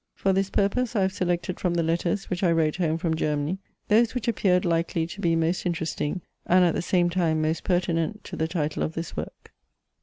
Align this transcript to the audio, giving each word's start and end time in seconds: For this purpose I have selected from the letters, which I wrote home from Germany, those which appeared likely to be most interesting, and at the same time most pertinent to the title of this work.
For 0.15 0.33
this 0.33 0.49
purpose 0.49 0.95
I 0.95 1.03
have 1.03 1.13
selected 1.13 1.59
from 1.59 1.75
the 1.75 1.83
letters, 1.83 2.27
which 2.27 2.41
I 2.41 2.51
wrote 2.51 2.77
home 2.77 2.97
from 2.97 3.15
Germany, 3.15 3.59
those 3.87 4.15
which 4.15 4.27
appeared 4.27 4.65
likely 4.65 5.05
to 5.05 5.21
be 5.21 5.35
most 5.35 5.63
interesting, 5.63 6.21
and 6.47 6.65
at 6.65 6.73
the 6.73 6.81
same 6.81 7.11
time 7.11 7.39
most 7.39 7.63
pertinent 7.63 8.23
to 8.23 8.35
the 8.35 8.47
title 8.47 8.81
of 8.81 8.95
this 8.95 9.15
work. 9.15 9.53